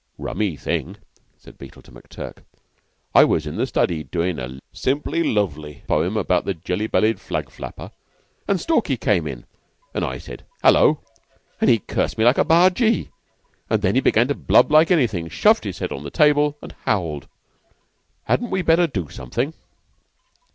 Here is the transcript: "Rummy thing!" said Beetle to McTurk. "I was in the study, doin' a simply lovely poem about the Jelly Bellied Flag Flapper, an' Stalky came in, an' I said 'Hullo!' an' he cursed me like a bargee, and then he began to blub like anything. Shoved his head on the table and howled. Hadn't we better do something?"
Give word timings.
"Rummy 0.17 0.55
thing!" 0.57 0.97
said 1.37 1.59
Beetle 1.59 1.83
to 1.83 1.91
McTurk. 1.91 2.37
"I 3.13 3.23
was 3.23 3.45
in 3.45 3.57
the 3.57 3.67
study, 3.67 4.01
doin' 4.03 4.39
a 4.39 4.59
simply 4.73 5.21
lovely 5.21 5.83
poem 5.87 6.17
about 6.17 6.43
the 6.45 6.55
Jelly 6.55 6.87
Bellied 6.87 7.19
Flag 7.21 7.51
Flapper, 7.51 7.91
an' 8.47 8.57
Stalky 8.57 8.97
came 8.97 9.27
in, 9.27 9.45
an' 9.93 10.03
I 10.03 10.17
said 10.17 10.43
'Hullo!' 10.63 11.01
an' 11.61 11.67
he 11.67 11.77
cursed 11.77 12.17
me 12.17 12.25
like 12.25 12.39
a 12.39 12.43
bargee, 12.43 13.11
and 13.69 13.83
then 13.83 13.93
he 13.93 14.01
began 14.01 14.27
to 14.29 14.33
blub 14.33 14.71
like 14.71 14.89
anything. 14.89 15.29
Shoved 15.29 15.65
his 15.65 15.77
head 15.77 15.91
on 15.91 16.01
the 16.03 16.09
table 16.09 16.57
and 16.63 16.71
howled. 16.85 17.27
Hadn't 18.23 18.49
we 18.49 18.63
better 18.63 18.87
do 18.87 19.07
something?" 19.07 19.53